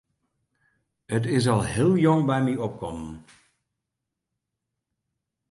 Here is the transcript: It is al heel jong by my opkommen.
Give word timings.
It 1.17 1.25
is 1.39 1.47
al 1.55 1.61
heel 1.73 1.93
jong 2.05 2.23
by 2.31 2.39
my 2.45 2.55
opkommen. 2.65 3.15